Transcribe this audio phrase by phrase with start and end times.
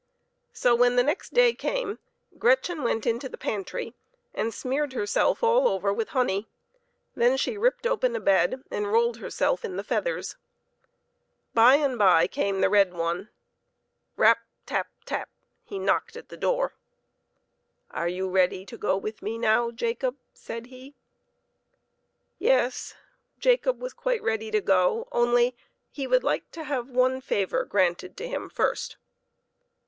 [0.51, 1.99] So, when the next day came,
[2.39, 3.93] Gretchen went into the pantry
[4.33, 6.47] and smeared herself all over with honey.
[7.13, 10.37] Then she ripped open a bed and rolled herself in the feathers.
[11.53, 13.29] By and by came the red one.
[14.15, 14.39] Rap!
[14.65, 14.87] tap!
[15.05, 15.29] tap!
[15.65, 16.73] he knocked at the door."
[17.91, 20.95] Are you ready to go with me now, Jacob?" said he.
[22.39, 22.95] Yes;
[23.37, 25.55] Jacob was quite ready to go, only
[25.91, 28.97] he would like to have one favor granted him first.